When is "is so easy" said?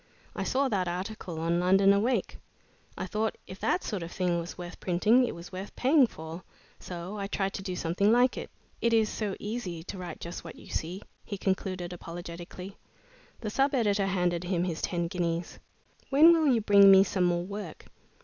8.93-9.83